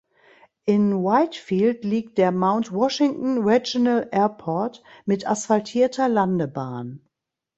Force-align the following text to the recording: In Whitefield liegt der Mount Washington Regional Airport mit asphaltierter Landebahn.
In 0.65 1.03
Whitefield 1.03 1.83
liegt 1.83 2.17
der 2.17 2.31
Mount 2.31 2.71
Washington 2.73 3.47
Regional 3.47 4.09
Airport 4.11 4.81
mit 5.05 5.27
asphaltierter 5.27 6.09
Landebahn. 6.09 7.07